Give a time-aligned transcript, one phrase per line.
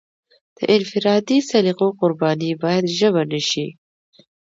[0.57, 3.67] د انفرادي سلیقو قرباني باید ژبه نشي.